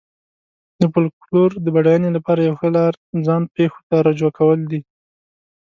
د 0.79 0.81
فولکلور 0.93 1.51
د 1.65 1.67
بډاینې 1.75 2.09
لپاره 2.17 2.39
یوه 2.47 2.57
ښه 2.59 2.69
لار 2.77 2.93
ځان 3.25 3.43
پېښو 3.55 3.79
ته 3.89 3.95
رجوع 4.07 4.31
کول 4.39 4.59
دي. 4.71 4.81